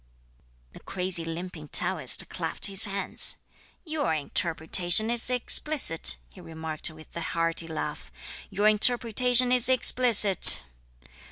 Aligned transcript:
The 0.73 0.79
crazy 0.79 1.23
limping 1.23 1.67
Taoist 1.67 2.27
clapped 2.27 2.65
his 2.65 2.85
hands. 2.85 3.35
"Your 3.85 4.15
interpretation 4.15 5.11
is 5.11 5.29
explicit," 5.29 6.17
he 6.33 6.41
remarked 6.41 6.89
with 6.89 7.15
a 7.15 7.21
hearty 7.21 7.67
laugh, 7.67 8.11
"your 8.49 8.67
interpretation 8.67 9.51
is 9.51 9.69
explicit!" 9.69 10.63